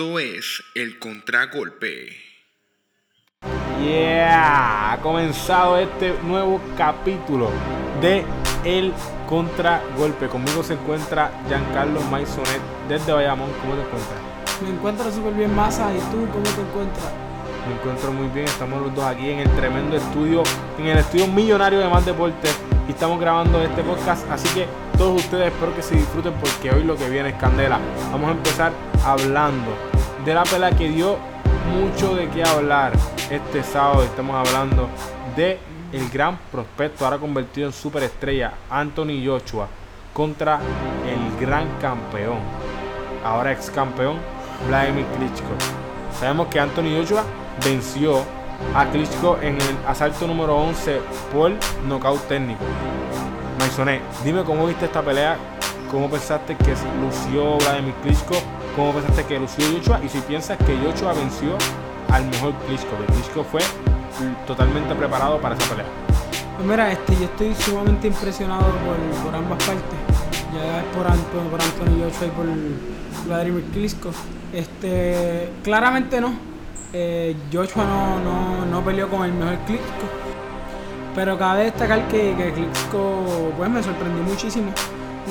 [0.00, 2.16] Esto es el contragolpe.
[3.84, 7.50] Yeah, ha comenzado este nuevo capítulo
[8.00, 8.24] de
[8.64, 8.94] El
[9.28, 10.28] Contragolpe.
[10.28, 13.50] Conmigo se encuentra Giancarlo Maisonet desde Bayamón.
[13.60, 14.62] ¿Cómo te encuentras?
[14.62, 15.92] Me encuentro súper bien, Masa.
[15.92, 17.12] ¿Y tú cómo te encuentras?
[17.68, 18.46] Me encuentro muy bien.
[18.46, 20.44] Estamos los dos aquí en el tremendo estudio,
[20.78, 22.48] en el estudio millonario de Más Deporte.
[22.88, 24.26] Y estamos grabando este podcast.
[24.30, 27.78] Así que todos ustedes espero que se disfruten porque hoy lo que viene es candela.
[28.10, 28.72] Vamos a empezar
[29.04, 29.89] hablando
[30.24, 31.16] de la pelea que dio
[31.72, 32.92] mucho de qué hablar
[33.30, 34.02] este sábado.
[34.02, 34.88] Estamos hablando
[35.36, 35.58] de
[35.92, 39.68] el gran prospecto, ahora convertido en superestrella, Anthony Joshua,
[40.12, 40.60] contra
[41.06, 42.38] el gran campeón,
[43.24, 44.18] ahora ex campeón,
[44.68, 45.50] Vladimir Klitschko.
[46.18, 47.24] Sabemos que Anthony Joshua
[47.64, 48.22] venció
[48.74, 51.00] a Klitschko en el asalto número 11
[51.32, 51.52] por
[51.88, 52.64] nocaut técnico.
[53.58, 55.36] Maisonet, dime cómo viste esta pelea,
[55.90, 58.34] cómo pensaste que lució Vladimir Klitschko,
[58.76, 61.56] cómo pensaste que lució Joshua y si piensas que Joshua venció
[62.10, 63.60] al mejor Klitschko, que Klitschko fue
[64.46, 65.86] totalmente preparado para esa pelea.
[66.56, 68.64] Pues mira, este, yo estoy sumamente impresionado
[69.24, 69.98] por, ambas partes.
[70.54, 72.46] Ya es por, Anto- por Anthony Joshua y por
[73.26, 74.10] Vladimir Klitschko.
[74.52, 76.32] Este, claramente no.
[76.92, 77.36] Eh,
[77.76, 80.06] no, no, no peleó con el mejor Klitschko.
[81.14, 84.72] Pero cabe destacar que, que Klitschko pues, me sorprendió muchísimo.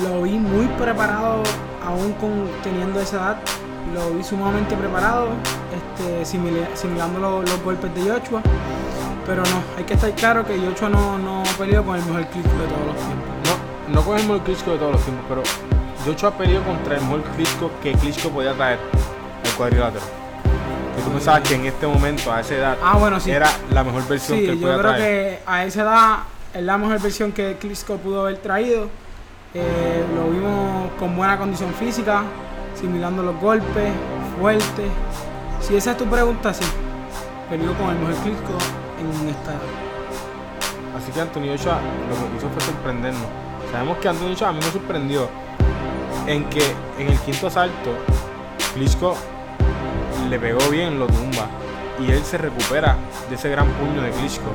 [0.02, 1.42] Lo vi muy preparado,
[1.86, 3.36] aún con, teniendo esa edad.
[3.94, 5.28] Lo vi sumamente preparado,
[5.74, 8.40] este, simila- simulando lo- los golpes de Joshua.
[9.26, 12.58] Pero no, hay que estar claro que Joshua no, no peleó con el mejor Klitschko
[12.58, 13.28] de todos los tiempos.
[13.88, 15.42] No, no con el mejor Klitschko de todos los tiempos, pero
[16.06, 18.78] Joshua peleó contra el mejor Klitschko que Klitschko podía traer
[19.44, 20.04] al cuadrilátero.
[20.96, 23.30] Que tú pensabas que en este momento, a esa edad, Ah, bueno, sí.
[23.30, 25.02] era la mejor versión Sí, que él yo podía creo traer.
[25.38, 26.18] que a esa edad
[26.54, 28.88] es la mejor versión que Klitschko pudo haber traído.
[29.52, 32.22] Eh, lo vimos con buena condición física,
[32.74, 33.92] simulando los golpes,
[34.38, 34.86] fuerte.
[35.60, 36.64] Si esa es tu pregunta, sí.
[37.48, 38.52] Peleó con el mejor Klitschko
[39.00, 39.60] en esta edad.
[40.96, 43.26] Así que Anthony Joshua lo que hizo fue sorprendernos.
[43.72, 45.28] Sabemos que Anthony Joshua a mí me sorprendió
[46.26, 46.62] en que
[46.98, 47.90] en el quinto asalto
[48.74, 49.16] Klitschko
[50.28, 51.48] le pegó bien, lo tumba
[51.98, 52.96] y él se recupera
[53.28, 54.50] de ese gran puño de Klitschko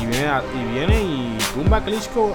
[0.00, 2.34] y viene a- y viene y tumba a Klitschko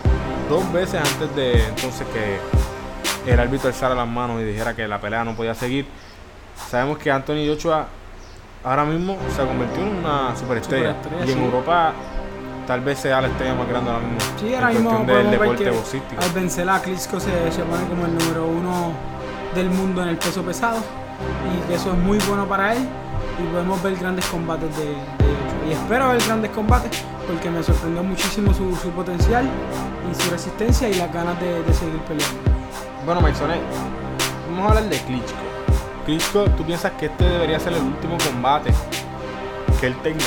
[0.49, 4.99] dos veces antes de entonces que el árbitro alzara las manos y dijera que la
[5.01, 5.87] pelea no podía seguir.
[6.69, 7.87] Sabemos que Anthony Joshua
[8.63, 11.43] ahora mismo se ha convertido en una superestrella, Superestrella, y en sí.
[11.45, 11.93] Europa
[12.67, 14.19] tal vez sea la estrella más grande ahora mismo.
[14.39, 16.21] Sí, en ahora mismo del deporte boxístico.
[16.21, 18.91] al vencer a Klitschko se, se pone como el número uno
[19.53, 20.77] del mundo en el peso pesado
[21.53, 22.87] y que eso es muy bueno para él
[23.39, 28.03] y podemos ver grandes combates de, de y espero ver grandes combates porque me sorprendió
[28.03, 29.49] muchísimo su, su potencial
[30.11, 32.37] y su resistencia y las ganas de, de seguir peleando.
[33.05, 33.59] Bueno, Maisonet,
[34.49, 35.37] vamos a hablar de Klitschko.
[36.05, 38.71] Klitschko, ¿tú piensas que este debería ser el último combate
[39.79, 40.25] que él tenga?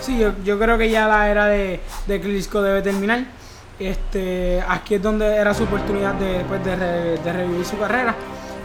[0.00, 3.24] Sí, yo, yo creo que ya la era de, de Klitschko debe terminar.
[3.78, 8.14] Este, aquí es donde era su oportunidad de, pues, de, re- de revivir su carrera.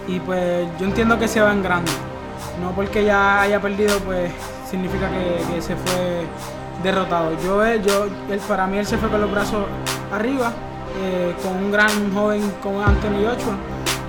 [0.07, 1.91] Y pues yo entiendo que se va en grande.
[2.61, 4.31] No porque ya haya perdido, pues
[4.69, 6.25] significa que, se fue
[6.83, 7.31] derrotado.
[7.43, 8.07] Yo, él- yo,
[8.47, 9.65] para mí él se fue con los brazos
[10.11, 10.51] arriba,
[11.03, 13.55] eh, con un gran joven como Anthony Joshua.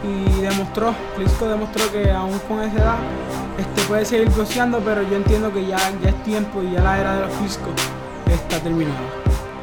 [0.05, 2.95] Y demostró, Klitschko demostró que aún con esa edad
[3.59, 6.99] este, puede seguir boxeando, pero yo entiendo que ya, ya es tiempo y ya la
[6.99, 7.71] era de los Klitschko
[8.31, 8.97] está terminada.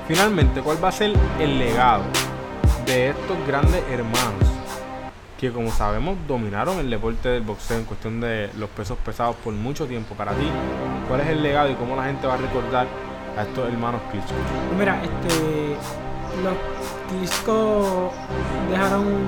[0.07, 2.03] Finalmente, ¿cuál va a ser el legado
[2.85, 4.54] de estos grandes hermanos
[5.39, 9.53] que, como sabemos, dominaron el deporte del boxeo en cuestión de los pesos pesados por
[9.53, 10.15] mucho tiempo?
[10.15, 10.47] Para ti,
[11.07, 12.87] ¿cuál es el legado y cómo la gente va a recordar
[13.37, 14.33] a estos hermanos Klitschko?
[14.67, 15.75] Pues mira, este,
[16.43, 16.53] los
[17.09, 18.11] Klitschko
[18.71, 19.27] dejaron un-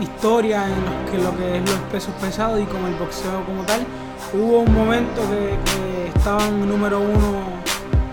[0.00, 3.84] historia en lo que es los pesos pesados y con el boxeo como tal.
[4.32, 7.42] Hubo un momento que, que estaban número uno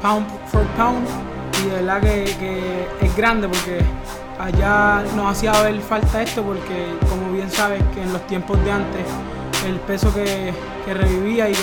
[0.01, 1.07] pound for pound
[1.63, 3.79] y de verdad que es grande porque
[4.39, 8.71] allá nos hacía ver falta esto porque como bien sabes que en los tiempos de
[8.71, 9.05] antes
[9.67, 10.53] el peso que,
[10.93, 11.53] revivía y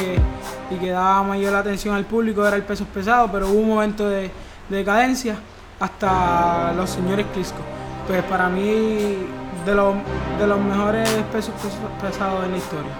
[0.78, 4.31] que, daba mayor atención al público era el peso pesado, pero hubo un momento de,
[4.69, 5.37] de decadencia
[5.81, 7.58] hasta los señores Clisco.
[8.06, 9.17] Pues para mí,
[9.64, 9.94] de los,
[10.38, 12.93] de mejores pesos pes- pesados en la historia.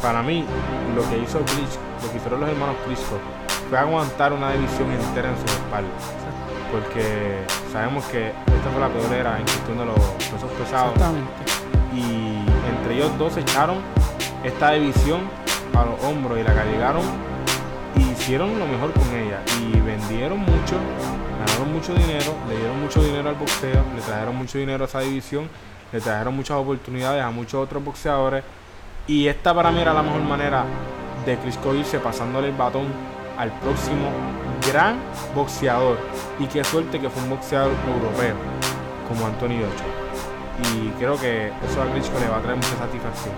[0.00, 0.44] Para mí,
[0.96, 3.18] lo que hizo Klitschko, lo que hicieron los hermanos Klitschko,
[3.68, 6.02] fue aguantar una división entera en sus espaldas.
[6.70, 7.38] Porque
[7.72, 10.92] sabemos que esta fue la peor era en cuestión de los pesos pesados.
[10.94, 11.32] Exactamente.
[11.94, 13.78] y entre ellos dos echaron
[14.44, 15.20] esta división
[15.74, 17.02] a los hombros y la cargaron
[17.96, 20.76] y hicieron lo mejor con ella y vendieron mucho,
[21.40, 25.00] ganaron mucho dinero, le dieron mucho dinero al boxeo, le trajeron mucho dinero a esa
[25.00, 25.48] división,
[25.92, 28.44] le trajeron muchas oportunidades a muchos otros boxeadores
[29.06, 30.64] y esta para mí era la mejor manera
[31.24, 32.86] de Klitschko irse pasándole el batón
[33.38, 34.10] al próximo
[34.66, 34.98] gran
[35.34, 35.98] boxeador
[36.38, 38.34] y qué suerte que fue un boxeador europeo
[39.08, 39.94] como Anthony Ochoa
[40.74, 43.32] y creo que eso a Klitschko le va a traer mucha satisfacción.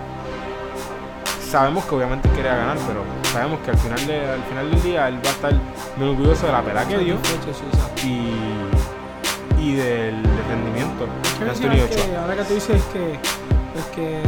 [1.50, 3.02] Sabemos que obviamente quería ganar, pero
[3.32, 5.52] sabemos que al final, de- al final del día él va a estar
[5.96, 7.16] muy orgulloso de la pelea que dio
[8.04, 11.06] y, y del, del rendimiento
[11.40, 12.22] de Anthony que Ochoa.
[12.22, 13.18] ahora que tú dices que,
[13.74, 14.22] pues que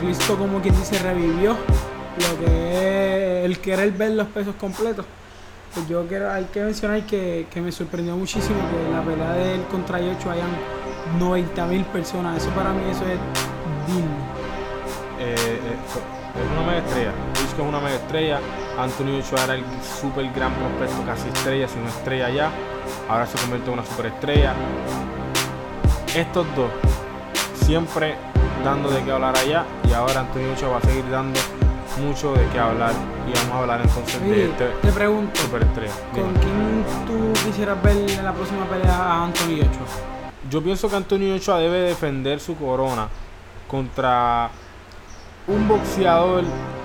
[0.00, 5.04] Cristo como quien dice revivió lo que es el querer ver los pesos completos.
[5.76, 9.56] Pues yo quiero, hay que mencionar que, que me sorprendió muchísimo que la pelea de
[9.56, 10.48] él contra Yocho hayan
[11.18, 12.42] 90 mil personas.
[12.42, 13.18] Eso para mí eso es
[13.86, 14.16] digno.
[15.20, 15.76] Eh, eh,
[16.34, 17.12] es una mega estrella.
[17.34, 18.40] Es una mega estrella.
[18.78, 19.64] Anthony Ochoa era el
[20.00, 22.50] super gran prospecto, casi estrella, si no estrella ya.
[23.10, 24.54] Ahora se convierte en una superestrella.
[26.14, 26.70] Estos dos
[27.66, 28.16] siempre
[28.64, 31.38] dando de qué hablar allá y ahora Anthony Ochoa va a seguir dando
[31.98, 32.92] mucho de qué hablar
[33.28, 35.92] y vamos a hablar entonces de este te pregunto, superestrella.
[36.12, 36.40] ¿con Dime.
[36.40, 39.86] quién tú quisieras ver en la próxima pelea a Anthony Ochoa?
[40.50, 43.08] Yo pienso que Anthony Ochoa debe defender su corona
[43.68, 44.50] contra
[45.48, 46.44] un boxeador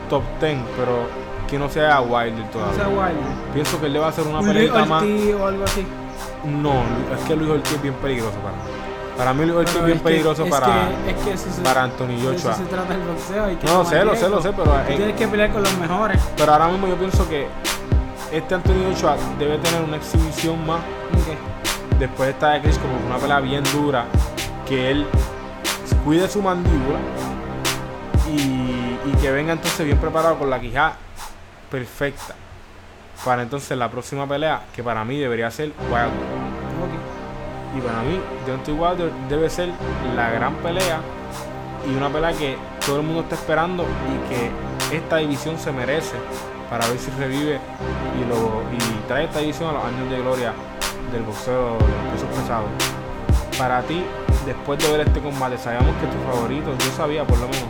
[0.09, 1.07] top 10, pero
[1.47, 2.75] que no sea Wilder todavía.
[2.75, 3.53] sea, Wilder.
[3.53, 5.03] Pienso que él le va a hacer una peleita más.
[5.03, 5.85] O algo así.
[6.45, 6.83] No,
[7.13, 8.80] es que Luis Ortiz es bien peligroso para mí.
[9.21, 11.61] Para mí es Pero bien es que- peligroso es para, que- es que eso se-
[11.61, 12.33] para Anthony Joshua.
[12.33, 13.45] eso se trata el boxeo.
[13.45, 15.77] hay que No, sé, lo sé, lo sé, pero, Tú tienes que pelear con los
[15.77, 16.19] mejores.
[16.35, 17.47] pero ahora mismo yo pienso que
[18.31, 20.79] este Anthony Joshua debe tener una exhibición más
[21.99, 24.05] después de esta de Chris como una pelea bien dura,
[24.67, 25.05] que él
[26.03, 26.97] cuide su mandíbula
[28.27, 30.93] y, y que venga entonces bien preparado con la quijada
[31.69, 32.33] perfecta
[33.23, 36.50] para entonces la próxima pelea que para mí debería ser Wilder.
[37.75, 39.69] Y para mí, Deontay Wilder debe ser
[40.15, 40.99] la gran pelea
[41.89, 46.15] y una pelea que todo el mundo está esperando y que esta división se merece
[46.69, 47.59] para ver si revive
[48.19, 50.53] y trae esta división a los años de gloria
[51.11, 52.69] del boxeo de los pesos pesados.
[53.57, 54.03] Para ti,
[54.45, 57.67] después de ver este combate, sabíamos que tu favorito, yo sabía por lo menos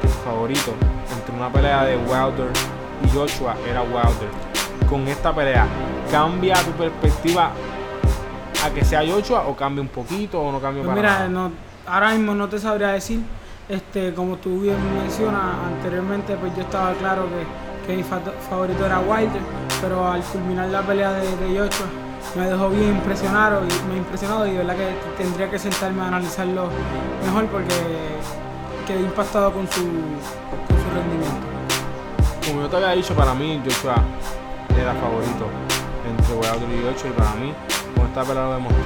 [0.00, 0.72] que tu favorito
[1.12, 2.50] entre una pelea de Wilder
[3.04, 4.30] y Joshua era Wilder.
[4.88, 5.66] Con esta pelea,
[6.10, 7.50] ¿cambia tu perspectiva
[8.66, 11.28] a que sea Joshua o cambia un poquito o no cambia Pues para mira, nada?
[11.28, 11.52] no,
[11.86, 13.20] ahora mismo no te sabría decir.
[13.68, 18.86] Este, como tú bien mencionas anteriormente, pues yo estaba claro que, que mi fa- favorito
[18.86, 19.42] era Wilder,
[19.80, 21.86] pero al culminar la pelea de, de Joshua
[22.36, 26.08] me dejó bien impresionado y me impresionado y de verdad que tendría que sentarme a
[26.08, 26.68] analizarlo
[27.24, 27.74] mejor porque
[28.86, 31.46] quedé impactado con su, con su rendimiento.
[32.46, 33.96] Como yo te había dicho, para mí Joshua
[34.78, 35.48] era favorito
[36.08, 37.52] entre Wilder y Joshua y para mí
[38.24, 38.80] lo demostró.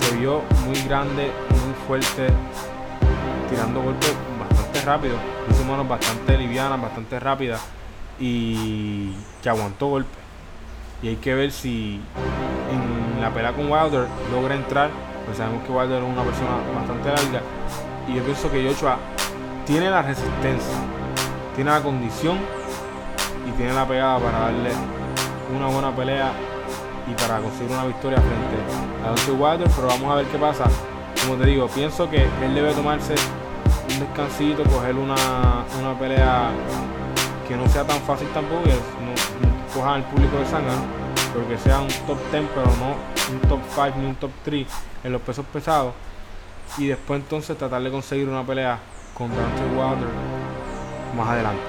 [0.00, 2.32] Se vio muy grande, muy fuerte,
[3.50, 5.16] tirando golpes bastante rápido,
[5.50, 7.60] hizo manos bastante livianas, bastante rápidas
[8.18, 9.12] y
[9.42, 10.18] que aguantó golpes.
[11.02, 12.00] Y hay que ver si
[12.72, 14.90] en la pelea con Wilder logra entrar,
[15.26, 17.42] pues sabemos que Wilder es una persona bastante larga
[18.08, 18.96] y yo pienso que Joshua
[19.66, 20.74] tiene la resistencia,
[21.54, 22.38] tiene la condición
[23.46, 24.70] y tiene la pegada para darle
[25.54, 26.32] una buena pelea
[27.10, 28.56] y para conseguir una victoria frente
[29.02, 30.64] a Deontay Wilder, pero vamos a ver qué pasa.
[31.22, 33.14] Como te digo, pienso que él debe tomarse
[33.90, 36.50] un descansito, coger una, una pelea
[37.46, 40.82] que no sea tan fácil tampoco, y no, no cojan al público de Sangano,
[41.32, 42.94] pero que sea un top 10, pero no
[43.32, 44.66] un top 5 ni un top 3
[45.04, 45.94] en los pesos pesados.
[46.76, 48.78] Y después entonces tratar de conseguir una pelea
[49.14, 50.08] con Deontay Wilder
[51.16, 51.62] más adelante.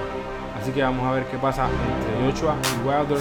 [0.60, 3.18] Así que vamos a ver qué pasa entre Joshua y Wilder.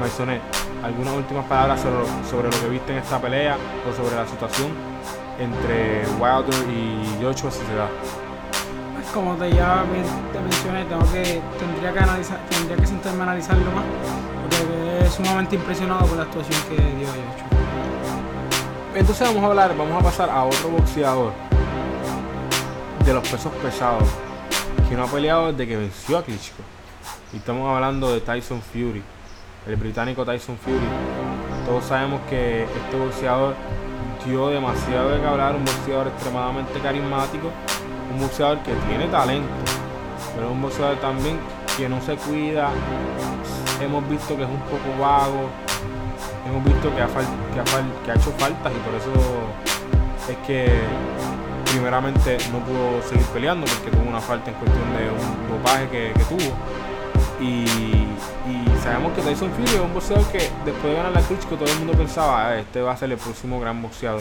[0.00, 0.40] Maisonet,
[0.82, 3.56] algunas últimas palabras sobre, sobre lo que viste en esta pelea
[3.88, 4.68] o sobre la situación
[5.38, 7.88] entre Wilder y Joshua si se da.
[8.94, 9.84] Pues como te ya
[10.32, 13.84] te mencioné, tengo que, tendría que analizar, tendría que sentarme a analizarlo más,
[14.42, 17.48] porque quedé sumamente impresionado por la actuación que dio Joshua.
[18.94, 21.32] Entonces vamos a hablar, vamos a pasar a otro boxeador
[23.04, 24.08] de los pesos pesados
[24.88, 26.62] que no ha peleado desde que venció a Klitschko.
[27.32, 29.02] Y estamos hablando de Tyson Fury,
[29.66, 30.78] el británico Tyson Fury.
[31.66, 33.54] Todos sabemos que este boxeador
[34.26, 37.50] dio demasiado de que hablar, un boxeador extremadamente carismático,
[38.12, 39.48] un boxeador que tiene talento,
[40.34, 41.38] pero un boxeador también
[41.76, 42.70] que no se cuida.
[43.80, 45.48] Hemos visto que es un poco vago,
[46.46, 49.12] hemos visto que ha, que ha que ha hecho faltas y por eso
[50.28, 50.68] es que
[51.70, 56.24] primeramente no pudo seguir peleando porque tuvo una falta en cuestión de un dopaje que,
[56.24, 56.54] tuvo.
[57.40, 57.64] Y
[58.88, 61.78] sabemos que Tyson Fury es un boxeador que después de ganar la Klitschko todo el
[61.78, 64.20] mundo pensaba, "Ah, este va a ser el próximo gran boxeador.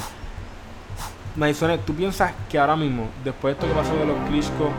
[1.36, 4.70] Maisone, ¿tú piensas que ahora mismo, después de esto que pasó de los Klitschko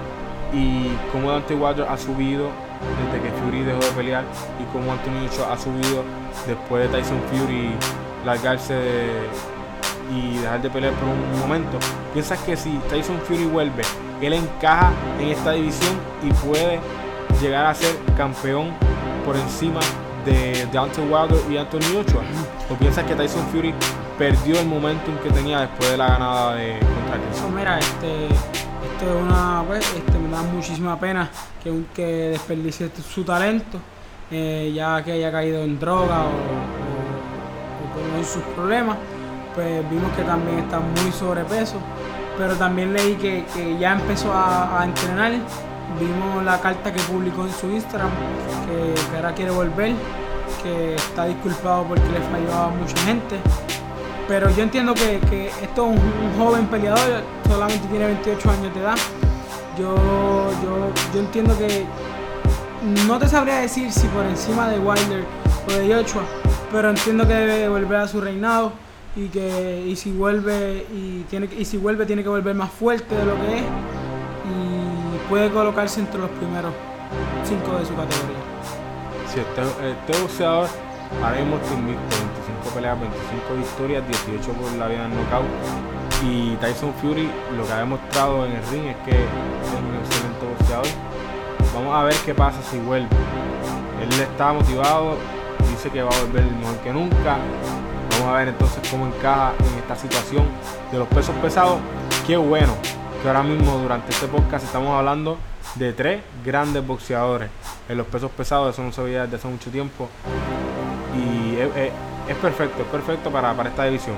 [0.52, 2.48] y cómo Dante Wilder ha subido
[3.12, 4.24] desde que Fury dejó de pelear
[4.60, 6.02] y cómo Anthony Joshua ha subido
[6.46, 7.70] después de Tyson Fury
[8.24, 9.28] largarse de-
[10.12, 11.78] y dejar de pelear por un momento,
[12.12, 13.82] ¿piensas que si Tyson Fury vuelve,
[14.20, 14.90] él encaja
[15.20, 16.80] en esta división y puede
[17.40, 18.70] llegar a ser campeón
[19.28, 19.80] por encima
[20.24, 22.22] de Deontay Wilder y Anthony Joshua?
[22.70, 23.74] ¿O piensas que Tyson Fury
[24.16, 27.18] perdió el momentum que tenía después de la ganada de contra?
[27.42, 31.28] Pues mira, este, esto es una, pues, este, me da muchísima pena
[31.62, 33.78] que, que desperdicie su talento,
[34.30, 36.28] eh, ya que haya caído en droga o,
[38.16, 38.96] o- o sus problemas.
[39.54, 41.76] Pues vimos que también está muy sobrepeso,
[42.38, 43.44] pero también leí que,
[43.78, 45.32] ya empezó a entrenar.
[45.98, 48.10] Vimos la carta que publicó en su Instagram,
[48.66, 49.94] que, que ahora quiere volver,
[50.62, 53.36] que está disculpado porque le falló a mucha gente.
[54.28, 58.80] Pero yo entiendo que, que esto es un, joven peleador, solamente tiene 28 años de
[58.80, 58.96] edad.
[59.78, 59.94] Yo,
[60.62, 61.86] yo, yo entiendo que
[63.06, 65.24] no te sabría decir si por encima de Wilder
[65.66, 66.22] o de Joshua,
[66.70, 68.72] pero entiendo que debe volver a su reinado
[69.16, 73.14] y que y si vuelve y tiene y si vuelve tiene que volver más fuerte
[73.14, 73.64] de lo que es
[75.28, 76.72] puede colocarse entre los primeros
[77.44, 78.38] cinco de su categoría.
[79.32, 80.68] Si este, este boxeador
[81.22, 82.16] ahora mismo invicto,
[82.64, 85.46] 25 peleas, 25 victorias, 18 por la vida en knockout.
[86.24, 90.46] Y Tyson Fury lo que ha demostrado en el ring es que es un excelente
[90.46, 90.86] boxeador.
[91.74, 93.08] Vamos a ver qué pasa si vuelve.
[94.02, 95.16] Él está motivado,
[95.70, 97.36] dice que va a volver mejor que nunca.
[98.12, 100.46] Vamos a ver entonces cómo encaja en esta situación
[100.90, 101.78] de los pesos pesados.
[102.26, 102.74] Qué bueno
[103.22, 105.38] que ahora mismo durante este podcast estamos hablando
[105.74, 107.50] de tres grandes boxeadores
[107.88, 108.74] en los pesos pesados.
[108.74, 110.08] Eso no se veía desde hace mucho tiempo.
[111.16, 114.16] Y es, perfecto, es perfecto para, para esta división.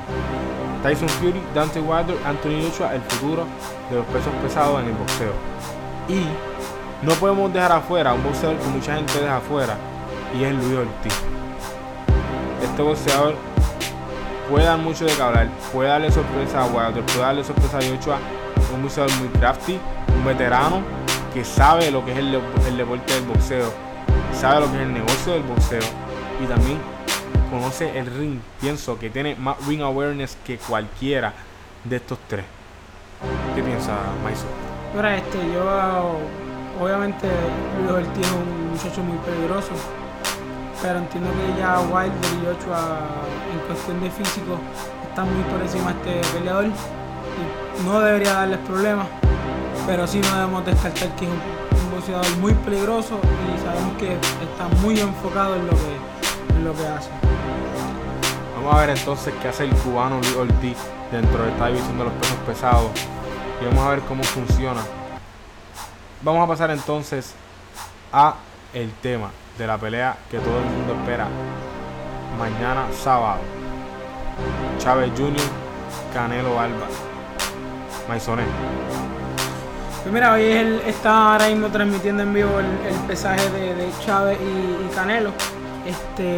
[0.82, 3.46] Tyson Fury, Dante Wilder, Anthony Joshua, el futuro
[3.90, 5.32] de los pesos pesados en el boxeo.
[6.08, 6.26] Y
[7.06, 9.76] no podemos dejar afuera un boxeador que mucha gente deja afuera
[10.38, 11.14] y es Luis Ortiz.
[12.62, 13.34] Este boxeador
[14.50, 17.82] puede dar mucho de que hablar, puede darle sorpresa a Wilder, puede darle sorpresa a
[17.82, 18.18] Joshua,
[18.74, 19.78] un boxeador muy crafty,
[20.16, 20.82] un veterano
[21.32, 22.32] que sabe lo que es el,
[22.76, 23.72] deporte del boxeo,
[24.34, 25.82] sabe lo que es el negocio del boxeo
[26.42, 26.78] y también
[27.50, 28.40] conoce el ring.
[28.60, 31.32] Pienso que tiene más ring awareness que cualquiera
[31.84, 32.44] de estos tres.
[33.54, 33.92] ¿Qué piensa
[34.24, 34.46] Maiso?
[34.94, 36.18] Mira, este, yo
[36.80, 37.28] obviamente
[37.78, 39.70] Luis Ortiz es un muchacho muy peligroso,
[40.82, 43.00] pero entiendo que ya Wilder y Joshua
[43.52, 44.58] en cuestión de físico
[45.08, 46.70] están muy por encima de este peleador y
[47.84, 49.06] no debería darles problemas,
[49.86, 53.20] pero sí no debemos descartar que es un, un boxeador muy peligroso
[53.54, 57.10] y sabemos que está muy enfocado en lo que, en lo que hace.
[58.56, 60.76] Vamos a ver entonces qué hace el cubano Luis Ortiz
[61.10, 62.90] dentro de esta división de los pesos pesados.
[63.60, 64.82] Y vamos a ver cómo funciona.
[66.22, 67.34] Vamos a pasar entonces
[68.12, 68.34] a
[68.74, 71.26] el tema de la pelea que todo el mundo espera.
[72.38, 73.40] Mañana sábado.
[74.78, 75.40] Chávez Jr.
[76.12, 77.09] Canelo Álvarez.
[78.10, 78.44] Maisonet.
[80.02, 83.88] Pues mira, hoy él está ahora mismo transmitiendo en vivo el, el pesaje de, de
[84.04, 85.30] Chávez y, Canelo.
[85.86, 86.36] Este,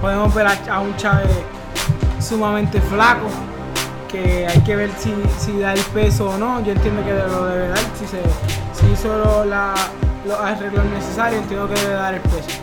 [0.00, 1.28] podemos ver a, un Chávez
[2.18, 3.26] sumamente flaco,
[4.08, 6.64] que hay que ver si, si da el peso o no.
[6.64, 8.22] Yo entiendo que lo debe dar, si, se,
[8.72, 9.74] si hizo la-
[10.26, 12.58] los arreglos necesarios, entiendo que debe dar el peso.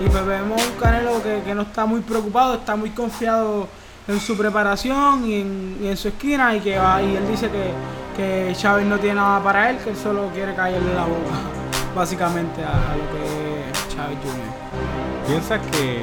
[0.00, 3.68] Y pues vemos un Canelo que, que no está muy preocupado, está muy confiado
[4.08, 7.48] en su preparación y en, y en su esquina y que va, y él dice
[7.50, 7.70] que,
[8.16, 11.30] que Chávez no tiene nada para él, que él solo quiere caerle la boca,
[11.94, 15.26] básicamente a, a lo que es Chávez Jr.
[15.28, 16.02] ¿Piensas que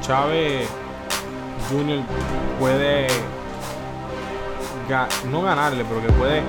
[0.00, 0.68] Chávez
[1.70, 2.00] Jr.
[2.58, 3.06] puede
[4.88, 6.42] ga- no ganarle, pero que puede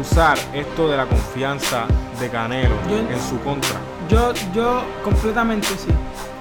[0.00, 1.84] usar esto de la confianza
[2.18, 3.76] de Canelo Yo- en su contra?
[4.08, 5.88] Yo, yo completamente sí.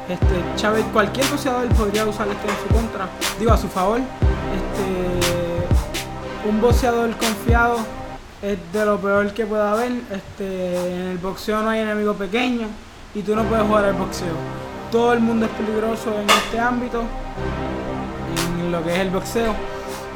[0.10, 4.00] Este, Chávez, cualquier boxeador podría usar esto en su contra, digo a su favor.
[4.00, 7.78] Este, un boxeador confiado
[8.42, 9.92] es de lo peor que pueda haber.
[10.12, 12.68] Este, en el boxeo no hay enemigo pequeño
[13.14, 14.34] y tú no puedes jugar al boxeo.
[14.92, 17.04] todo el mundo es peligroso en este ámbito,
[18.60, 19.54] en lo que es el boxeo.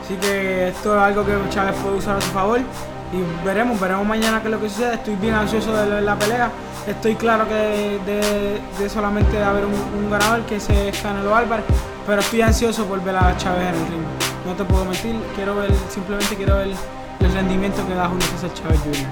[0.04, 2.60] Así que esto es algo que Chávez puede usar a su favor.
[2.60, 4.96] Y veremos, veremos mañana qué es lo que sucede.
[4.96, 6.50] Estoy bien ansioso de la, pelea.
[6.88, 11.66] Estoy claro que de, solamente haber un, ganador, que ese es Canelo Álvarez.
[12.06, 14.04] Pero estoy ansioso por ver a Chávez en el ring.
[14.46, 16.68] No te puedo mentir, quiero ver, simplemente quiero ver
[17.22, 19.08] el rendimiento que da Julio César Chávez Jr.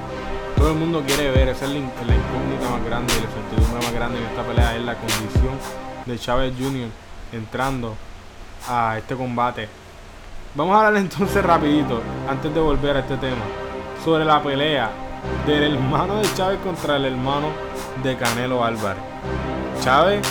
[0.58, 3.94] Todo el mundo quiere ver, esa es la, la incógnita más grande la incertidumbre más
[3.94, 5.54] grande en esta pelea es la condición
[6.06, 6.90] de Chávez Jr.
[7.32, 7.96] entrando
[8.68, 9.70] a este combate.
[10.56, 13.42] Vamos a hablar entonces rapidito, antes de volver a este tema,
[14.04, 14.92] sobre la pelea
[15.46, 17.48] del hermano de Chávez contra el hermano
[18.04, 19.04] de Canelo Álvarez.
[19.82, 20.22] Chávez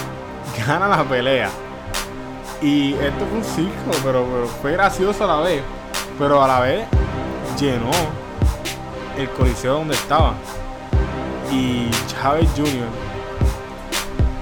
[0.67, 1.51] gana la pelea.
[2.63, 5.63] Y esto fue un circo, pero, fue gracioso a la vez.
[6.19, 6.87] Pero a la vez
[7.59, 7.91] llenó
[9.17, 10.35] el coliseo donde estaba.
[11.51, 12.87] Y Chávez Jr.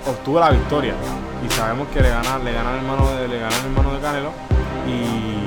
[0.06, 0.94] obtuvo la victoria.
[1.46, 4.00] Y sabemos que le gana, le gana el hermano de, le gana el hermano de
[4.00, 4.32] Canelo.
[4.86, 5.46] Y,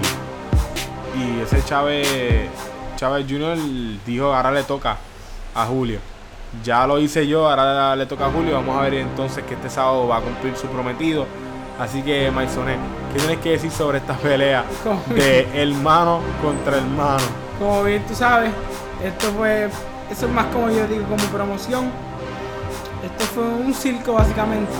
[1.20, 2.50] y ese Chávez,
[3.01, 3.58] Chávez Jr.
[4.05, 4.96] dijo ahora le toca
[5.55, 5.98] a Julio.
[6.63, 8.53] Ya lo hice yo, ahora le toca a Julio.
[8.53, 11.25] Vamos a ver entonces que este sábado va a cumplir su prometido.
[11.79, 12.77] Así que, Maisonet,
[13.12, 14.63] ¿qué tienes que decir sobre esta pelea
[15.15, 17.24] de hermano contra hermano?
[17.58, 18.51] Como bien tú sabes,
[19.03, 19.67] esto fue,
[20.12, 21.89] eso es más como yo digo, como promoción.
[23.03, 24.74] Esto fue un circo básicamente.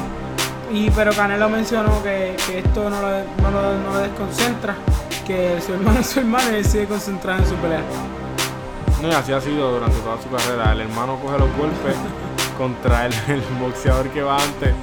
[0.74, 3.10] Y pero Canelo mencionó que, que esto no lo,
[3.42, 4.76] no, lo, no lo desconcentra,
[5.28, 7.82] que su hermano es su hermano y él sigue concentrado en su pelea.
[9.02, 10.72] No, y así ha sido durante toda su carrera.
[10.72, 11.96] El hermano coge los golpes
[12.58, 14.74] contra el, el boxeador que va antes,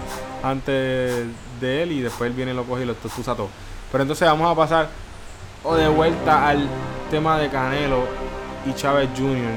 [0.42, 1.26] antes
[1.61, 3.49] de él y después él viene y lo coge y lo tostuza todo.
[3.90, 4.88] Pero entonces vamos a pasar
[5.64, 6.68] o de vuelta al
[7.11, 8.04] tema de Canelo
[8.66, 9.52] y Chávez Jr.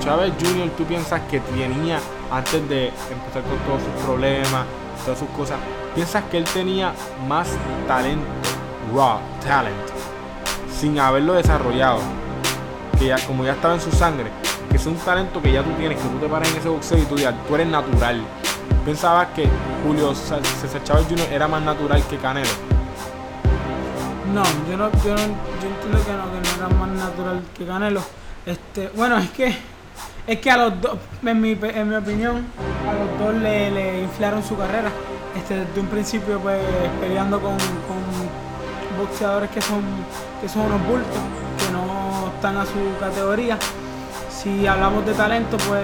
[0.00, 0.70] Chávez Jr.
[0.76, 2.00] tú piensas que tenía,
[2.30, 4.66] antes de empezar con todos sus problemas,
[5.02, 5.58] todas sus cosas,
[5.94, 6.92] piensas que él tenía
[7.28, 7.48] más
[7.86, 8.26] talento,
[8.94, 9.76] raw talent,
[10.78, 11.98] sin haberlo desarrollado
[12.98, 14.30] que ya como ya estaba en su sangre,
[14.70, 16.98] que es un talento que ya tú tienes, que tú te paras en ese boxeo
[16.98, 18.20] y tú digas, tú eres natural.
[18.84, 19.48] Pensabas que
[19.86, 21.26] Julio Sa- César Chávez Jr.
[21.32, 22.48] era más natural que Canelo.
[24.34, 27.66] No, yo no, yo no, yo entiendo que no, que no era más natural que
[27.66, 28.00] Canelo.
[28.46, 29.56] Este, bueno, es que,
[30.26, 32.44] es que a los dos, en mi, en mi opinión,
[32.88, 34.90] a los dos le, le inflaron su carrera.
[35.36, 36.60] Este, desde un principio, pues,
[37.00, 39.82] peleando con, con boxeadores que son,
[40.40, 41.18] que son unos bultos,
[41.58, 43.58] que no están a su categoría.
[44.30, 45.82] Si hablamos de talento, pues,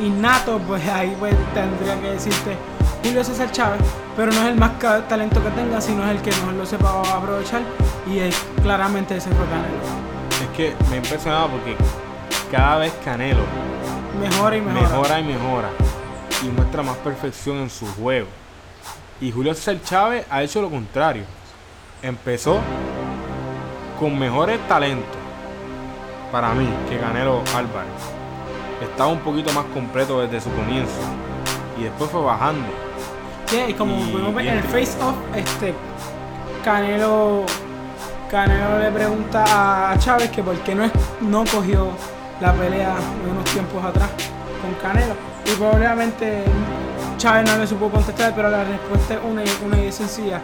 [0.00, 2.56] innato, pues ahí pues tendría que decirte
[3.02, 3.80] Julio César Chávez,
[4.16, 4.72] pero no es el más
[5.08, 7.62] talento que tenga, sino es el que mejor lo sepa aprovechar
[8.10, 9.74] y es, claramente ese fue Canelo.
[10.42, 11.76] Es que me ha impresionado porque
[12.54, 13.42] cada vez Canelo
[14.20, 14.88] Mejora y mejora.
[14.88, 15.68] mejora y mejora
[16.44, 18.28] y muestra más perfección en su juego.
[19.20, 21.24] Y Julio César Chávez ha hecho lo contrario.
[22.02, 22.58] Empezó
[23.98, 25.16] con mejores talentos
[26.30, 27.90] para mí que Canelo Álvarez.
[28.82, 30.92] Estaba un poquito más completo desde su comienzo
[31.78, 32.66] y después fue bajando.
[33.46, 33.94] Sí, y como
[34.40, 35.74] en el face off, este
[36.64, 37.44] Canelo
[38.30, 41.88] Canelo le pregunta a Chávez que por qué no, es- no cogió
[42.40, 42.94] la pelea
[43.24, 44.10] de unos tiempos atrás
[44.60, 45.14] con Canelo.
[45.44, 46.44] Y probablemente
[47.16, 50.40] Chávez no le supo contestar, pero la respuesta es una y, una y sencilla.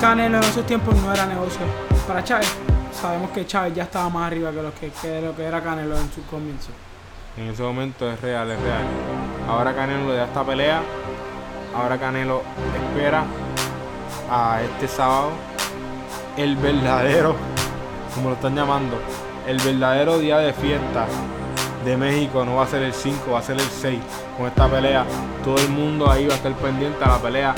[0.00, 1.62] Canelo en esos tiempos no era negocio
[2.06, 2.50] para Chávez.
[2.92, 5.96] Sabemos que Chávez ya estaba más arriba que lo que, que lo que era Canelo
[5.96, 6.70] en su comienzo.
[7.36, 8.82] En ese momento es real, es real.
[9.48, 10.82] Ahora Canelo da esta pelea.
[11.74, 12.42] Ahora Canelo
[12.74, 13.24] espera
[14.30, 15.30] a este sábado
[16.36, 17.34] el verdadero,
[18.14, 18.96] como lo están llamando,
[19.46, 21.06] el verdadero día de fiesta
[21.84, 22.44] de México.
[22.44, 23.98] No va a ser el 5, va a ser el 6
[24.36, 25.04] con esta pelea.
[25.44, 27.54] Todo el mundo ahí va a estar pendiente a la pelea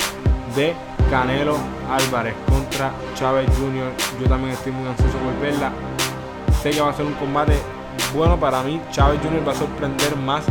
[0.54, 0.74] de
[1.10, 1.56] Canelo
[1.90, 3.92] Álvarez contra Chávez Jr.
[4.20, 5.72] Yo también estoy muy ansioso por verla.
[6.62, 7.58] Sé que va a ser un combate
[8.14, 8.80] bueno para mí.
[8.90, 9.46] Chávez Jr.
[9.46, 10.44] va a sorprender más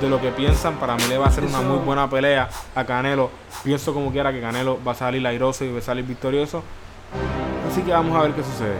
[0.00, 0.74] de lo que piensan.
[0.74, 3.30] Para mí le va a ser una muy buena pelea a Canelo.
[3.62, 6.62] Pienso como quiera que Canelo va a salir airoso y va a salir victorioso.
[7.70, 8.76] Así que vamos a ver qué sucede.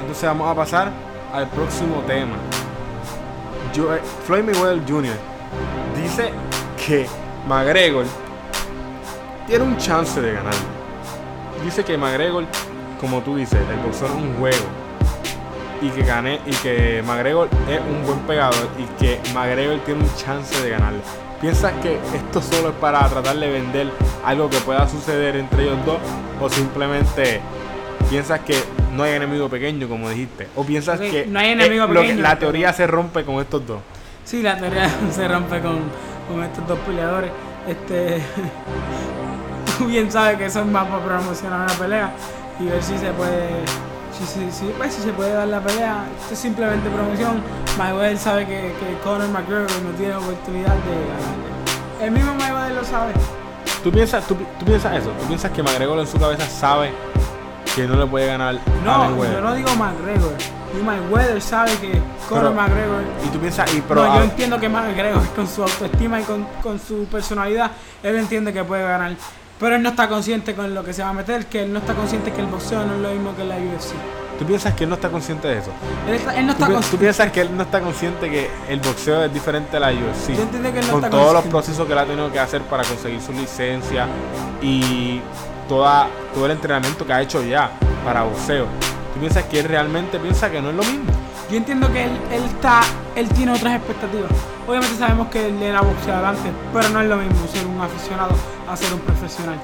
[0.00, 2.36] Entonces vamos a pasar al próximo tema.
[3.74, 5.14] Yo- eh, Floyd Mayweather Jr.
[6.02, 6.32] dice
[6.84, 7.06] que
[7.46, 8.04] McGregor
[9.46, 10.54] tiene un chance de ganar.
[11.64, 12.44] Dice que McGregor,
[13.00, 14.64] como tú dices, el boxeo es un juego.
[15.82, 20.14] Y que gane, y que McGregor es un buen pegador y que McGregor tiene un
[20.16, 21.00] chance de ganarle.
[21.40, 23.90] ¿Piensas que esto solo es para tratar de vender
[24.26, 25.96] algo que pueda suceder entre ellos dos?
[26.38, 27.40] ¿O simplemente
[28.10, 28.60] piensas que
[28.92, 30.48] no hay enemigo pequeño, como dijiste?
[30.56, 33.66] ¿O piensas que, no hay enemigo eh, que- la pero- teoría se rompe con estos
[33.66, 33.78] dos?
[34.24, 35.78] Sí, la teoría se rompe con,
[36.28, 37.30] con estos dos peleadores.
[37.68, 38.20] Este.
[39.78, 42.10] tú bien sabes que eso es más para promocionar una pelea
[42.58, 43.48] y ver si se puede.
[44.18, 46.04] Si, si, si, pues, si se puede dar la pelea.
[46.20, 47.40] Esto es simplemente promoción.
[47.78, 52.04] Mayweather sabe que, que Conor McGregor no tiene oportunidad de.
[52.04, 53.12] El mismo Mayweather lo sabe.
[53.84, 55.10] ¿Tú piensas, tú, tú piensas eso?
[55.20, 56.90] ¿Tú piensas que McGregor en su cabeza sabe
[57.74, 59.34] que no le puede ganar a No, Mayweather?
[59.36, 60.32] yo no digo McGregor.
[60.78, 64.58] Y Mayweather sabe que Conor McGregor Y tú piensas, y pero no, a- yo entiendo
[64.60, 67.70] que McGregor con su autoestima y con, con su personalidad,
[68.02, 69.12] él entiende que puede ganar.
[69.58, 71.80] Pero él no está consciente con lo que se va a meter, que él no
[71.80, 73.92] está consciente que el boxeo no es lo mismo que la UFC.
[74.38, 75.70] tú piensas que él no está consciente de eso.
[76.08, 76.98] Él, está- él no ¿Tú, está tú consciente.
[77.04, 80.34] piensas que él no está consciente que el boxeo es diferente a la UFC?
[80.34, 82.38] Yo entiendo que él no con está todos los procesos que él ha tenido que
[82.40, 84.06] hacer para conseguir su licencia
[84.62, 85.20] y
[85.70, 87.70] todo el entrenamiento que ha hecho ya
[88.04, 88.66] para boxeo.
[89.14, 91.12] ¿Tú piensas que él realmente piensa que no es lo mismo?
[91.48, 92.80] Yo entiendo que él, él está,
[93.14, 94.30] él tiene otras expectativas.
[94.66, 98.32] Obviamente sabemos que él era boxeador antes, pero no es lo mismo ser un aficionado
[98.68, 99.56] a ser un profesional.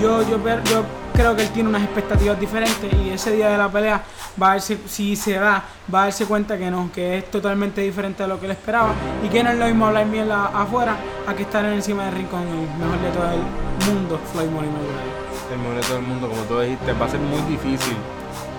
[0.00, 3.68] Yo, yo, yo creo que él tiene unas expectativas diferentes y ese día de la
[3.68, 4.02] pelea
[4.40, 5.62] va a darse, si se da,
[5.92, 8.92] va a darse cuenta que no, que es totalmente diferente a lo que él esperaba
[9.24, 10.96] y que no es lo mismo hablar mierda afuera
[11.28, 14.50] a que estar en encima del ring con el mejor de todo el mundo, Floyd
[14.50, 15.13] Money
[15.58, 15.60] Mayweather.
[15.60, 17.96] El mejor de todo el mundo, como tú dijiste, va a ser muy difícil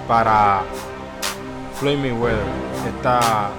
[0.08, 0.62] para
[1.80, 2.46] Floyd Mayweather,
[2.88, 3.50] esta,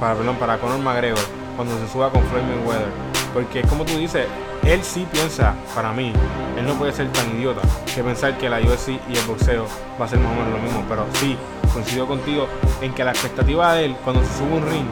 [0.00, 1.24] para, perdón, para Conor McGregor,
[1.56, 2.88] cuando se suba con Floyd Mayweather.
[3.34, 4.26] Porque como tú dices,
[4.64, 6.12] él sí piensa, para mí,
[6.56, 7.60] él no puede ser tan idiota
[7.94, 9.66] que pensar que la UFC y el boxeo
[10.00, 10.84] va a ser más o menos lo mismo.
[10.88, 11.36] Pero sí,
[11.72, 12.46] coincido contigo
[12.80, 14.86] en que la expectativa de él cuando se sube un ring,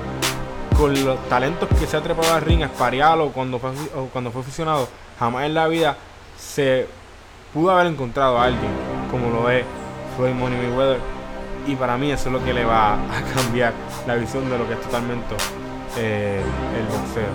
[0.76, 3.70] con los talentos que se ha trepado al ring, a esparearlo cuando fue,
[4.12, 5.96] cuando fue aficionado, jamás en la vida
[6.38, 6.86] se
[7.56, 8.70] pudo haber encontrado a alguien
[9.10, 9.64] como lo es
[10.14, 11.00] Floyd Money Mayweather.
[11.66, 13.72] Y para mí eso es lo que le va a cambiar
[14.06, 15.34] la visión de lo que es totalmente
[15.96, 16.42] eh,
[16.76, 17.30] el boxeo.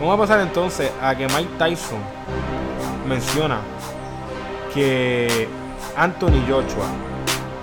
[0.00, 2.00] Vamos a pasar entonces a que Mike Tyson
[3.08, 3.60] menciona
[4.74, 5.48] que
[5.96, 6.86] Anthony Joshua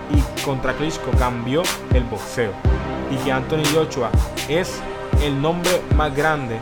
[0.10, 2.54] y contra Klitschko cambió el boxeo
[3.12, 4.10] y que Anthony Joshua
[4.48, 4.82] es
[5.22, 6.60] el nombre más grande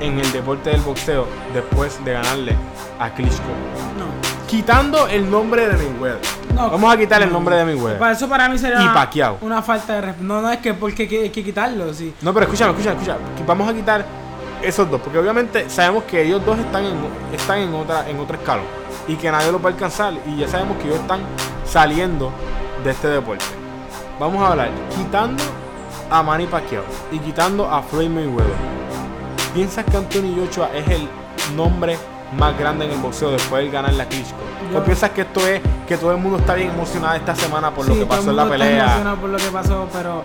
[0.00, 2.56] en el deporte del boxeo después de ganarle
[2.98, 4.21] a Klitschko.
[4.52, 6.20] Quitando el nombre de Mayweather.
[6.54, 8.12] No, Vamos a quitar el no, nombre de Para Mayweather.
[8.12, 9.38] eso para mí sería Y una- Pacquiao.
[9.40, 10.24] una falta de respeto.
[10.26, 12.12] No, no es que porque hay que, hay que quitarlo, sí.
[12.20, 13.20] No, pero escúchame, escúchame, escúchame.
[13.46, 14.04] Vamos a quitar
[14.60, 16.96] esos dos, porque obviamente sabemos que ellos dos están en,
[17.32, 18.66] están en otra en otro escalón
[19.08, 21.20] y que nadie los va a alcanzar y ya sabemos que ellos están
[21.64, 22.30] saliendo
[22.84, 23.46] de este deporte.
[24.20, 25.42] Vamos a hablar quitando
[26.10, 28.54] a Manny Pacquiao y quitando a Floyd Mayweather.
[29.54, 31.08] ¿Piensas que Anthony Joshua es el
[31.56, 31.96] nombre
[32.36, 34.36] más grande en el boxeo después de ganar la Klitschko?
[34.70, 37.70] ¿O Yo- piensas que esto es que todo el mundo está bien emocionado esta semana
[37.70, 38.84] por Sí, lo que todo el pasó en la mundo está pelea?
[38.84, 40.24] emocionado por lo que pasó, pero.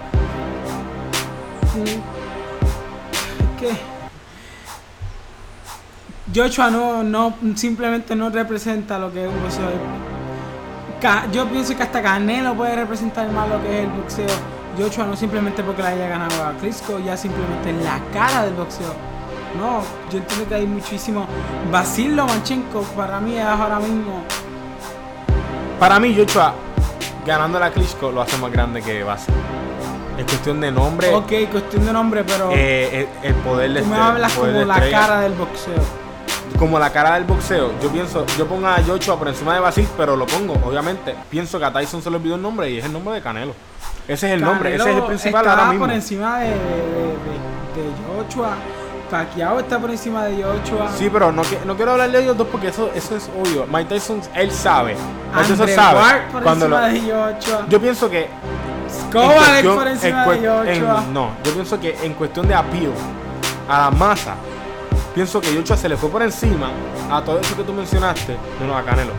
[3.60, 3.72] ¿Qué?
[6.36, 9.70] Joshua no, no, simplemente no representa lo que es un boxeo.
[11.32, 14.28] Yo pienso que hasta Canelo puede representar más lo que es el boxeo.
[14.78, 18.54] Joshua no simplemente porque le haya ganado a Klitschko, ya simplemente en la cara del
[18.54, 18.93] boxeo.
[19.58, 21.26] No, yo entiendo que hay muchísimo.
[21.72, 24.24] Basil Lomachenko para mí es ahora mismo
[25.80, 26.54] Para mí, Joshua
[27.26, 29.34] ganando la Klitschko lo hace más grande que Basil.
[30.17, 33.88] Es cuestión de nombre, Ok, cuestión de nombre, pero eh, el, el poder de tú
[33.88, 35.00] me estre- hablas poder como la estrella.
[35.00, 35.74] cara del boxeo.
[36.58, 37.72] como la cara del boxeo.
[37.84, 41.13] Yo pienso, yo pongo a Joshua por encima de Basil, pero lo pongo, obviamente.
[41.30, 43.54] Pienso que a Tyson se le olvidó el nombre y es el nombre de Canelo.
[44.08, 45.86] Ese es el nombre, ese es el principal ahora mismo.
[45.86, 47.91] por encima de- de- de
[48.26, 48.56] Joshua.
[49.10, 50.89] Pacquiao está por encima de Joshua.
[50.98, 53.65] Sí, pero no, qui- no quiero hablar de ellos dos porque eso, eso es obvio.
[53.72, 54.96] Mike Tyson, él sabe.
[55.36, 56.00] Mike Tyson sabe.
[56.00, 57.00] Ward por Cuando encima lo- de
[57.41, 57.65] Joshua.
[57.70, 58.30] yo pienso que
[59.12, 61.04] cuestión- por encima en de en- Joshua.
[61.12, 62.91] no, yo pienso que en cuestión de appeal
[63.70, 64.36] a la masa,
[65.15, 66.70] pienso que Joshua se le fue por encima
[67.12, 69.13] a todo eso que tú mencionaste, menos a Canelo.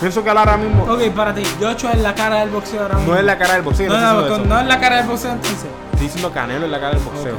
[0.00, 3.12] Pienso que ahora mismo Ok, para ti, Joshua es la cara del boxeo ahora mismo.
[3.14, 3.88] no es la cara del boxeo.
[3.88, 5.66] No, No, no, no es la cara del boxeo entonces.
[5.92, 7.36] Estoy diciendo Canelo es la cara del boxeo.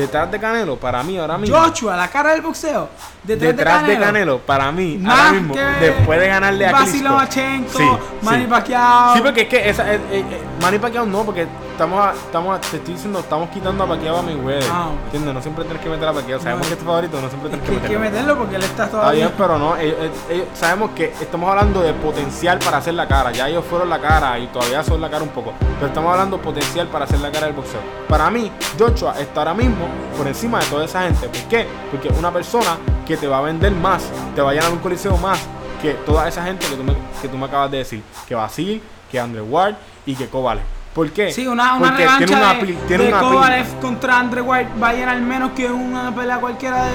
[0.00, 1.56] Detrás de Canelo, para mí ahora mismo.
[1.56, 2.88] Joshua, la cara del boxeo.
[3.22, 4.38] Detrás, detrás de de Canelo.
[4.38, 7.04] Para mí, Más ahora mismo, después de ganarle a Klitschko.
[7.08, 7.84] Lomachenko, Sí,
[8.22, 8.50] Manny sí.
[8.50, 9.14] Pacquiao.
[9.14, 11.46] Sí, porque es que esa, eh, eh, eh, Manny Pacquiao no, porque
[11.80, 14.68] estamos, a- estamos, a- te estoy diciendo, estamos quitando a Pacquiao a Mayweather.
[14.70, 15.04] Ah, ok.
[15.06, 15.32] ¿Entiendes?
[15.34, 16.38] No siempre tienes que meter a Pacquiao.
[16.38, 18.10] Sabemos No, que es tu favorito, no siempre tienes que, que hay que meterlo.
[18.10, 19.24] meterlo porque él está Está todavía.
[19.26, 23.08] bien, pero no, ellos- ellos- ellos- sabemos que estamos hablando de potencial para hacer la
[23.08, 23.32] cara.
[23.32, 25.54] Ya ellos fueron la cara y todavía son la cara un poco.
[25.76, 27.80] Pero estamos hablando de potencial para hacer la cara del boxeo.
[28.08, 29.86] Para mí, Joshua está ahora mismo
[30.18, 31.28] por encima de toda esa gente.
[31.28, 31.66] ¿Por qué?
[31.90, 34.02] Porque es una persona que te va a vender más,
[34.34, 35.38] te va a llenar un coliseo más
[35.80, 38.02] que toda esa gente que tú me, que tú me acabas de decir.
[38.28, 40.62] Que Basil, que Andre Ward y que Kovalev.
[40.94, 41.30] ¿Por qué?
[41.32, 43.10] Sí, una, una Porque revancha tiene un de, tiene de.
[43.12, 46.94] Kovalev contra Andre White va a llenar menos que una pelea cualquiera de,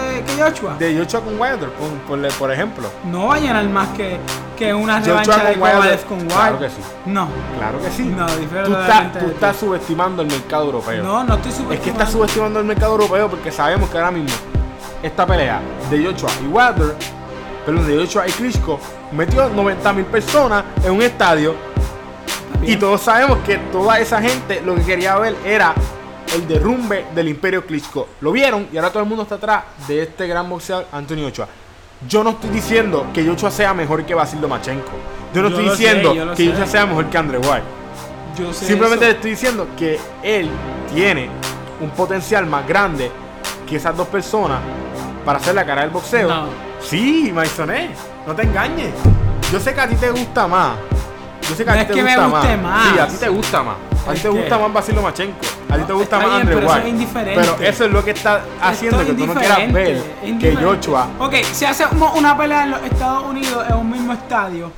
[0.00, 0.76] de que Joshua.
[0.78, 1.88] De Joshua con Wilder, por,
[2.20, 2.88] por- por ejemplo.
[3.10, 4.18] No va a llenar más que,
[4.56, 5.72] que una Joshua revancha de Wilder.
[5.74, 6.36] Kovalev con Wilder.
[6.36, 6.76] Claro que sí.
[7.06, 7.28] No.
[7.58, 8.02] Claro que sí.
[8.04, 11.02] No, tú, estás, tú estás subestimando el mercado europeo.
[11.02, 11.90] No, no estoy Es que subestimando.
[11.90, 14.30] estás subestimando el mercado europeo porque sabemos que ahora mismo
[15.02, 16.94] esta pelea de Joshua y Wilder,
[17.66, 18.78] perdón, de Joshua y Klitschko
[19.10, 21.71] metió 90 mil personas en un estadio
[22.62, 25.74] y todos sabemos que toda esa gente lo que quería ver era
[26.34, 28.08] el derrumbe del Imperio Klitschko.
[28.20, 31.48] Lo vieron y ahora todo el mundo está atrás de este gran boxeador Anthony Joshua.
[32.08, 34.90] Yo no estoy diciendo que Joshua sea mejor que Basil Lomachenko.
[35.34, 36.48] Yo no Yo estoy sé, diciendo yo que.
[36.48, 37.62] Joshua sea mejor que Andre White.
[38.38, 40.48] Yo sé Simplemente le estoy diciendo que él
[40.92, 41.28] tiene
[41.80, 43.10] un potencial más grande
[43.68, 44.60] que esas dos personas
[45.24, 46.28] para hacer la cara del boxeo.
[46.28, 46.46] No.
[46.80, 47.90] Sí, Maisoné,
[48.26, 48.92] no te engañes.
[49.52, 50.76] Yo sé que a ti te gusta más.
[51.48, 52.88] Yo sé que a No ti te que me gusta guste más.
[52.92, 53.74] Sí, a ti te gusta más.
[54.08, 55.38] A ti te gusta más Basil Lomachenko.
[55.70, 57.40] A ti te gusta más Andre pero eso es indiferente.
[57.40, 60.02] Pero eso es lo que está haciendo Esto que tú no quieras ver
[60.40, 60.56] que.
[60.56, 64.72] Joshua Ok, si hacemos una pelea en los Estados Unidos en un mismo estadio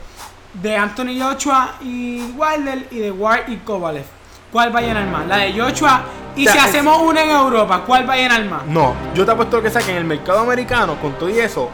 [0.55, 4.05] de Anthony Joshua y Wilder y de Ward y Kovalev,
[4.53, 5.27] ¿cuál va a llenar más?
[5.27, 6.03] La de Joshua.
[6.37, 8.67] Y O sea, si es- hacemos una en Europa, ¿cuál va a llenar más?
[8.67, 11.71] No, yo te apuesto que sea que en el mercado americano, con todo y eso,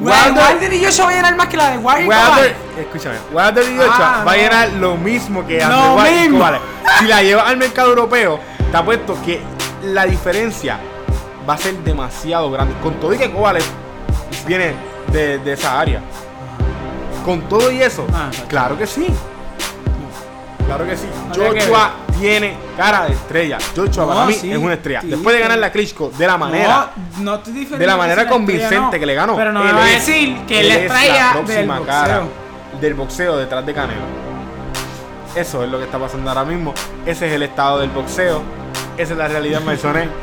[0.00, 3.76] Wilder- Wilder y Joshua va a llenar más que la de Wilder, escúchame, Wilder y
[3.76, 4.42] Joshua Ah, va a no.
[4.42, 6.38] llenar lo mismo que White y mismo.
[6.38, 6.60] Kovalev.
[6.98, 9.40] Si la llevas al mercado europeo, te apuesto que
[9.84, 10.78] la diferencia
[11.48, 12.74] va a ser demasiado grande.
[12.82, 13.62] Con todo y que Kovalev
[14.46, 14.74] viene
[15.12, 16.00] de, de esa área.
[17.24, 19.06] Con todo y eso, Ah, claro que sí.
[20.66, 21.06] Claro que sí.
[21.32, 23.58] Que Joshua tiene cara de estrella.
[23.76, 25.00] Joshua No, para mí sí, es una estrella.
[25.02, 27.78] sí, Después de ganar la Klitschko de la manera No, no estoy diferente.
[27.78, 28.90] de la manera estrella convincente no.
[28.90, 29.36] que le ganó.
[29.36, 31.94] Pero no me va a decir que él es la estrella del próxima boxeo.
[31.94, 32.22] cara
[32.80, 34.00] del boxeo detrás de Canelo.
[35.34, 36.72] Eso es lo que está pasando ahora mismo.
[37.06, 38.42] Ese es el estado del boxeo.
[38.96, 40.08] Esa es la realidad, Maisoné.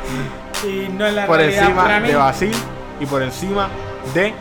[0.64, 2.06] Y no es la por realidad encima para mí.
[2.08, 2.52] de Basil
[3.00, 3.68] y por encima
[4.14, 4.32] de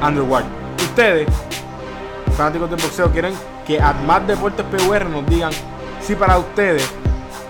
[0.00, 0.48] Andrew White.
[0.82, 1.28] Ustedes,
[2.36, 3.34] fanáticos del boxeo, quieren
[3.66, 5.50] que Admat Deportes PUR nos digan
[6.08, 6.90] si para ustedes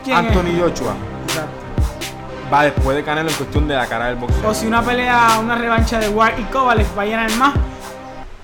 [0.02, 0.62] ¿Quién Anthony es?
[0.62, 0.94] Joshua
[1.28, 2.52] Exacto.
[2.52, 4.50] va después de Canelo en cuestión de la cara del boxeo.
[4.50, 7.54] O si una pelea, una revancha de Ward y Kovalev va a llenar más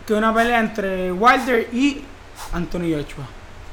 [0.06, 2.04] que una pelea entre Wilder y
[2.52, 3.24] Anthony Joshua.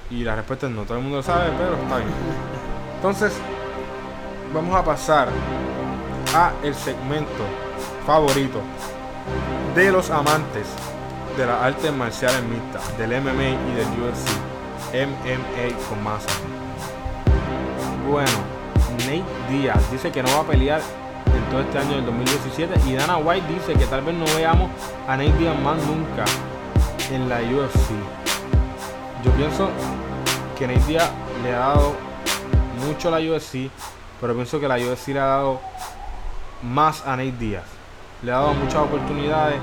[0.09, 2.09] Y la respuesta es no, todo el mundo lo sabe, pero está bien.
[2.95, 3.33] Entonces,
[4.51, 5.27] vamos a pasar
[6.35, 7.45] a el segmento
[8.07, 8.61] favorito
[9.75, 10.65] de los amantes
[11.37, 14.50] de las artes marciales mixtas, del MMA y del UFC.
[14.93, 16.29] MMA con masa.
[18.09, 18.29] Bueno,
[18.99, 20.81] Nate Díaz dice que no va a pelear
[21.25, 24.69] en todo este año del 2017 y Dana White dice que tal vez no veamos
[25.07, 26.25] a Nate Díaz más nunca
[27.09, 27.91] en la UFC.
[29.23, 29.69] Yo pienso
[30.57, 31.09] que Nate Diaz
[31.43, 31.95] le ha dado
[32.85, 33.69] mucho a la UFC,
[34.19, 35.61] pero pienso que la UFC le ha dado
[36.63, 37.63] más a Nate Diaz.
[38.23, 39.55] Le ha dado muchas oportunidades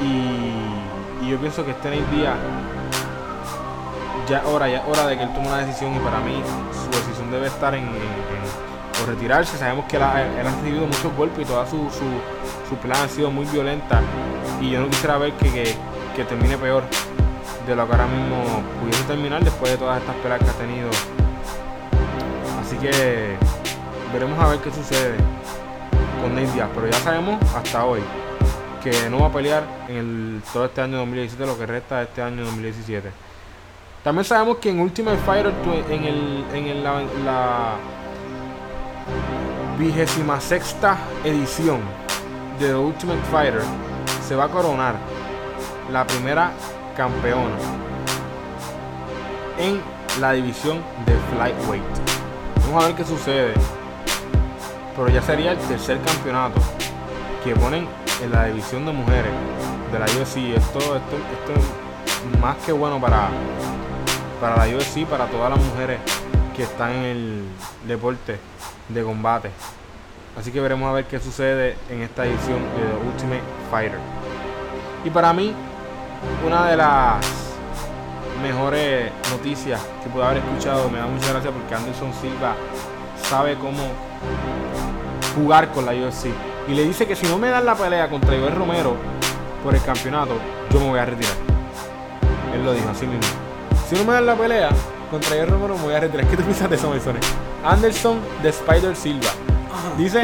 [0.00, 2.36] y, y yo pienso que este Nate Diaz
[4.28, 6.42] ya es hora, ya es hora de que él tome una decisión y para mí
[6.72, 7.88] su decisión debe estar en,
[9.06, 9.58] retirarse.
[9.58, 12.06] Sabemos que él ha, recibido muchos golpes y toda su, su,
[12.68, 14.00] su plan ha sido muy violenta
[14.60, 15.50] y yo no quisiera ver que,
[16.14, 16.84] que- termine peor
[17.66, 20.88] de lo que ahora mismo pudiese terminar después de todas estas peleas que ha tenido.
[22.60, 23.36] Así que
[24.12, 25.16] veremos a ver qué sucede
[26.22, 28.00] con Nate Diaz, pero ya sabemos hasta hoy
[28.84, 32.22] que no va a pelear en todo este año 2017, lo que resta de este
[32.22, 33.10] año 2017.
[34.04, 35.52] También sabemos que en Ultimate Fighter,
[35.88, 37.74] en, el, en la, la
[39.78, 41.80] vigésima sexta edición
[42.58, 43.62] de The Ultimate Fighter,
[44.26, 44.96] se va a coronar
[45.92, 46.50] la primera
[46.96, 47.54] campeona
[49.58, 49.80] en
[50.20, 51.84] la división de Flyweight.
[52.66, 53.54] Vamos a ver qué sucede.
[54.96, 56.60] Pero ya sería el tercer campeonato
[57.44, 57.86] que ponen
[58.22, 59.32] en la división de mujeres
[59.92, 60.56] de la UFC.
[60.56, 63.28] Esto, esto, esto es más que bueno para,
[64.42, 66.00] para la UFC, para todas las mujeres
[66.56, 67.44] que están en el
[67.86, 68.40] deporte
[68.88, 69.50] de combate.
[70.36, 74.00] Así que veremos a ver qué sucede en esta edición de The Ultimate Fighter.
[75.04, 75.54] Y para mí,
[76.44, 77.24] una de las
[78.42, 82.56] mejores noticias que pude haber escuchado, me da mucha gracia porque Anderson Silva
[83.22, 83.92] sabe cómo
[85.36, 86.30] jugar con la UFC.
[86.66, 88.96] Y le dice que si no me dan la pelea contra Joel Romero
[89.62, 90.34] por el campeonato,
[90.72, 91.36] yo me voy a retirar.
[92.52, 93.51] Él lo dijo así mismo.
[93.92, 94.70] Si no me dan la pelea
[95.10, 96.26] contra Joel Romero, me voy a retirar.
[96.26, 97.14] ¿Qué te piensas de eso, Mason?
[97.62, 99.28] Anderson de Spider Silva.
[99.98, 100.22] Dice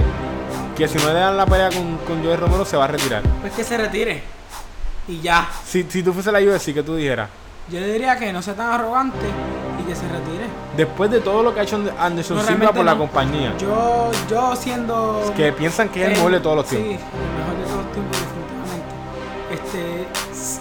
[0.75, 3.23] que si no le dan la pelea con, con Joel Romero, se va a retirar.
[3.43, 4.23] Pues que se retire.
[5.07, 5.47] Y ya.
[5.67, 7.29] Si, si tú fuese la UFC, que tú dijeras?
[7.71, 9.27] Yo le diría que no sea tan arrogante
[9.79, 10.47] y que se retire.
[10.75, 13.55] Después de todo lo que ha hecho Anderson No, Silva por la compañía.
[13.59, 15.31] Yo, yo siendo.
[15.37, 16.89] Que piensan que es el mejor de todos los tiempos.
[16.89, 18.19] Sí, el mejor de todos los tiempos,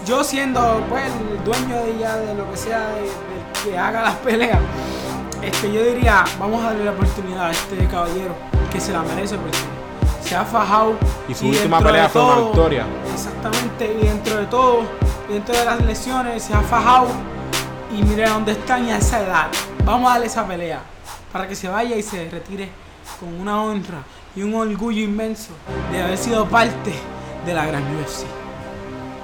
[0.08, 3.10] yo siendo pues el dueño de ya de lo que sea de, de
[3.62, 4.58] que haga las peleas,
[5.42, 8.34] este, yo diría, vamos a darle la oportunidad a este caballero
[8.72, 9.58] que se la merece porque
[10.22, 10.96] se ha fajado.
[11.28, 12.86] Y su última pelea fue una victoria.
[13.12, 14.82] Exactamente, y dentro de todo,
[15.28, 17.08] dentro de las lesiones, se ha fajado.
[17.94, 19.48] Y mire dónde están y a esa edad.
[19.84, 20.80] Vamos a darle esa pelea
[21.32, 22.70] para que se vaya y se retire
[23.20, 24.02] con una honra
[24.34, 25.50] y un orgullo inmenso
[25.92, 26.94] de haber sido parte
[27.44, 28.37] de la gran UFC.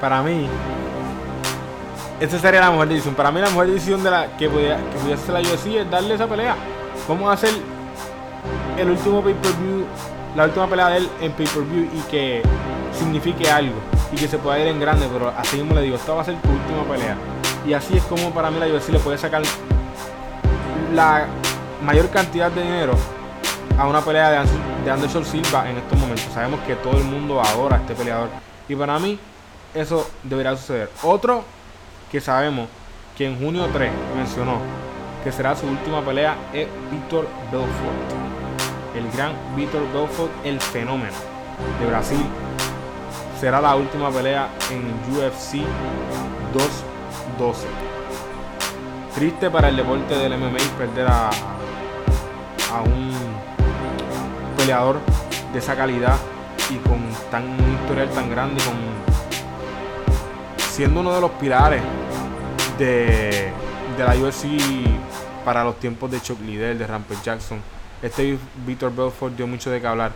[0.05, 0.47] Para mí,
[2.21, 3.15] esta sería la mejor decisión.
[3.15, 5.91] Para mí, la mejor decisión de la que pudiera, que pudiera hacer la UFC es
[5.91, 6.57] darle esa pelea.
[7.09, 7.55] Vamos a hacer
[8.77, 9.87] el último pay-per-view,
[10.37, 12.43] la última pelea de él en pay-per-view y que
[12.93, 13.77] signifique algo
[14.13, 15.09] y que se pueda ir en grande.
[15.11, 17.17] Pero así mismo le digo, esta va a ser tu última pelea.
[17.67, 19.41] Y así es como para mí la UFC le puede sacar
[20.93, 21.29] la
[21.83, 22.93] mayor cantidad de dinero
[23.79, 24.45] a una pelea
[24.85, 26.27] de Anderson Silva en estos momentos.
[26.35, 28.29] Sabemos que todo el mundo adora a este peleador.
[28.69, 29.19] Y para mí,
[29.75, 30.91] eso debería suceder.
[31.03, 31.45] Otro
[32.11, 32.69] que sabemos
[33.17, 34.59] que en junio 3 mencionó
[35.23, 37.75] que será su última pelea es Víctor Belfort.
[38.95, 41.17] El gran Víctor Belfort, el fenómeno
[41.81, 42.25] de Brasil.
[43.41, 44.85] Será la última pelea en
[45.17, 45.65] UFC
[46.53, 47.67] 212.
[49.15, 53.13] Triste para el deporte del MMA perder a, a un
[54.57, 54.99] peleador
[55.53, 56.17] de esa calidad
[56.71, 59.14] y con tan un historial tan grande, con
[60.75, 61.81] siendo uno de los pilares
[62.77, 63.53] de,
[63.97, 64.47] de la UFC
[65.45, 67.61] para los tiempos de Chuck Liddell, de Rampage Jackson.
[68.03, 70.11] Este Víctor Belfort dio mucho de qué hablar.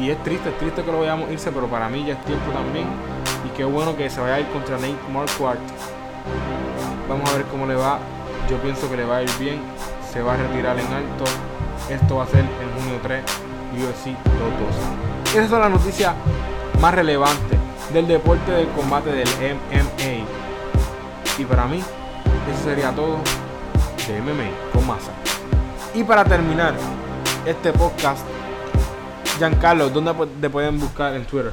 [0.00, 2.24] Y, y es triste, es triste que lo veamos irse, pero para mí ya es
[2.24, 2.86] tiempo también.
[3.46, 5.60] Y qué bueno que se vaya a ir contra Nate Marquardt.
[7.08, 8.00] Vamos a ver cómo le va.
[8.50, 9.60] Yo pienso que le va a ir bien.
[10.12, 11.24] Se va a retirar en alto.
[11.88, 13.22] Esto va a ser en junio 3,
[13.74, 15.38] UFC 212.
[15.38, 16.12] Esas son las noticias
[16.80, 20.24] más relevantes del deporte del combate del MMA.
[21.38, 23.18] Y para mí, eso sería todo
[24.06, 25.10] de MMA con masa.
[25.94, 26.74] Y para terminar
[27.44, 28.24] este podcast,
[29.38, 31.52] Giancarlo, ¿dónde te pueden buscar en Twitter?